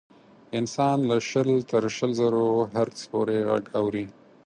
[0.59, 4.05] انسان له شل تر شل زرو هرتز پورې غږ اوري.